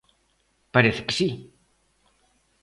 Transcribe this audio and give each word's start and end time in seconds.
Parece 0.73 1.01
que 1.07 1.13
si. 1.19 1.29